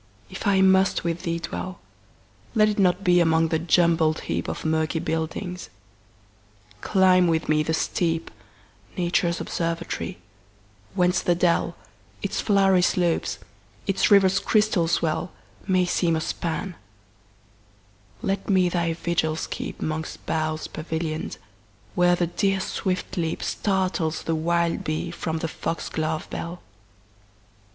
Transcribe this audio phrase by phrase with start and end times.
[0.31, 1.77] if I must with thee dwell,
[2.55, 5.69] Let it not be among the jumbled heapOf murky buildings;
[6.81, 11.75] climb with me the steep,—Nature's observatory—whence the dell,
[12.23, 13.37] Its flowery slopes,
[13.85, 15.31] its river's crystal swell,
[15.67, 16.73] May seem a span;
[18.23, 21.37] let me thy vigils keep'Mongst boughs pavillion'd,
[21.93, 26.59] where the deer's swift leapStartles the wild bee from the fox glove bell.